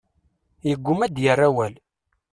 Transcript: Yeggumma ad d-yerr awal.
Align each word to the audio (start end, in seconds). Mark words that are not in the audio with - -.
Yeggumma 0.67 1.03
ad 1.05 1.11
d-yerr 1.15 1.41
awal. 1.47 1.73